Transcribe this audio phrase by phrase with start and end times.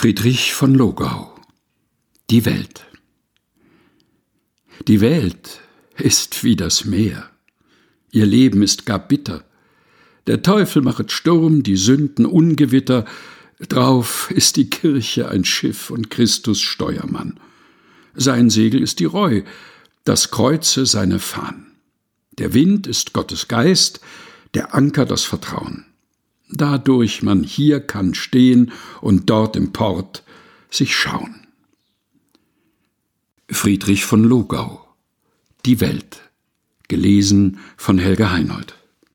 [0.00, 1.30] Friedrich von Logau
[2.30, 2.86] Die Welt
[4.88, 5.60] Die Welt
[5.98, 7.28] ist wie das Meer,
[8.10, 9.44] ihr Leben ist gar bitter.
[10.26, 13.04] Der Teufel machet Sturm, die Sünden Ungewitter,
[13.68, 17.38] drauf ist die Kirche ein Schiff und Christus Steuermann.
[18.14, 19.42] Sein Segel ist die Reu,
[20.04, 21.72] das Kreuze seine Fahn.
[22.38, 24.00] Der Wind ist Gottes Geist,
[24.54, 25.89] der Anker das Vertrauen
[26.52, 30.22] dadurch man hier kann stehen und dort im Port
[30.70, 31.46] sich schauen.
[33.50, 34.86] Friedrich von Logau
[35.66, 36.30] Die Welt
[36.88, 38.74] gelesen von Helga Heinold